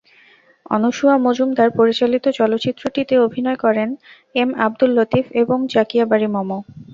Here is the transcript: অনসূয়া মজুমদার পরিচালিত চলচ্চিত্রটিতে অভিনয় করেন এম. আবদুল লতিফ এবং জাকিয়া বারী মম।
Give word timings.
অনসূয়া 0.71 1.15
মজুমদার 1.25 1.69
পরিচালিত 1.79 2.25
চলচ্চিত্রটিতে 2.39 3.15
অভিনয় 3.19 3.59
করেন 3.65 3.89
এম. 4.35 4.49
আবদুল 4.65 4.91
লতিফ 4.97 5.25
এবং 5.41 5.57
জাকিয়া 5.73 6.05
বারী 6.11 6.27
মম। 6.35 6.49